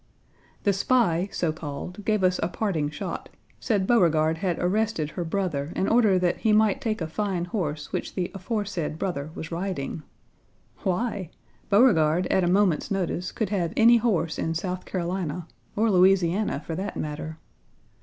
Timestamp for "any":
13.77-13.97